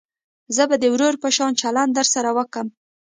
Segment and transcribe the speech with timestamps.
[0.55, 2.67] زه به د ورور په شان چلند درسره وکم.